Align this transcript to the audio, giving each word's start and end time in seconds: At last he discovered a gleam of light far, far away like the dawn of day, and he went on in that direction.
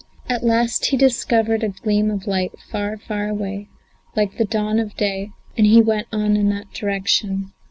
At 0.27 0.43
last 0.43 0.87
he 0.87 0.97
discovered 0.97 1.63
a 1.63 1.69
gleam 1.69 2.09
of 2.09 2.25
light 2.25 2.57
far, 2.71 2.97
far 2.97 3.29
away 3.29 3.69
like 4.15 4.39
the 4.39 4.45
dawn 4.45 4.79
of 4.79 4.97
day, 4.97 5.29
and 5.55 5.67
he 5.67 5.79
went 5.79 6.07
on 6.11 6.35
in 6.35 6.49
that 6.49 6.73
direction. 6.73 7.51